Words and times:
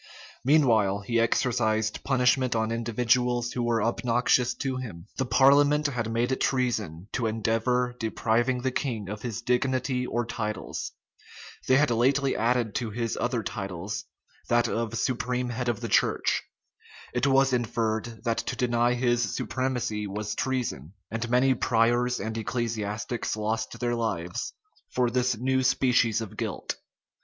Meanwhile 0.43 1.01
he 1.01 1.19
exercised 1.19 2.03
punishment 2.03 2.55
on 2.55 2.71
individuals 2.71 3.51
who 3.51 3.61
were 3.61 3.83
obnoxious 3.83 4.55
to 4.55 4.77
him. 4.77 5.05
The 5.17 5.27
parliament 5.27 5.85
had 5.85 6.11
made 6.11 6.31
it 6.31 6.41
treason 6.41 7.07
to 7.11 7.27
endeavor 7.27 7.95
depriving 7.99 8.63
the 8.63 8.71
king 8.71 9.07
of 9.09 9.21
his 9.21 9.43
dignity 9.43 10.07
or 10.07 10.25
titles: 10.25 10.93
they 11.67 11.75
had 11.77 11.91
lately 11.91 12.35
added 12.35 12.73
to 12.77 12.89
his 12.89 13.15
other 13.21 13.43
titles, 13.43 14.05
that 14.49 14.67
of 14.67 14.95
supreme 14.97 15.49
head 15.49 15.69
of 15.69 15.81
the 15.81 15.87
church: 15.87 16.41
it 17.13 17.27
was 17.27 17.53
inferred, 17.53 18.23
that 18.23 18.39
to 18.39 18.55
deny 18.55 18.95
his 18.95 19.35
supremacy 19.35 20.07
was 20.07 20.33
treason; 20.33 20.93
and 21.11 21.29
many 21.29 21.53
priors 21.53 22.19
and 22.19 22.35
ecclesiastics 22.39 23.35
lost 23.37 23.79
their 23.79 23.93
lives 23.93 24.53
for 24.89 25.11
this 25.11 25.37
new 25.37 25.61
species 25.61 26.21
of 26.21 26.37
guilt. 26.37 26.77